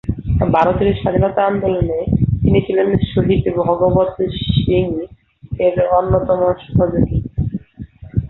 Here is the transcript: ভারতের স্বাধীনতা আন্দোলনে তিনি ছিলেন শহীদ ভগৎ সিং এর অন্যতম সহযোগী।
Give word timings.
ভারতের 0.53 0.89
স্বাধীনতা 0.93 1.41
আন্দোলনে 1.45 1.99
তিনি 2.41 2.59
ছিলেন 2.67 2.87
শহীদ 3.11 3.43
ভগৎ 3.59 4.11
সিং 4.55 4.85
এর 5.59 5.75
অন্যতম 5.97 6.39
সহযোগী। 6.65 7.17